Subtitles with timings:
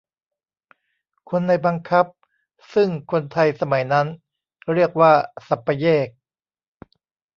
[1.29, 2.05] คนในบังคับ
[2.73, 4.07] ซึ่งคนไทยสมัยนั้น
[4.73, 5.11] เรียกว่า
[5.47, 6.07] สัปเยก